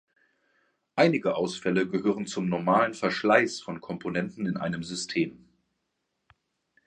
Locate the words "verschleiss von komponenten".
2.95-4.47